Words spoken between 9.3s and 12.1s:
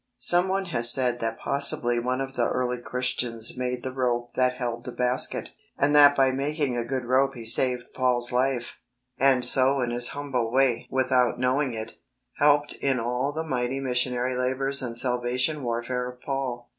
DUTY 8l and so in his humble way, without knowing it,